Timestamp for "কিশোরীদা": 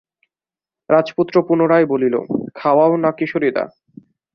3.11-3.63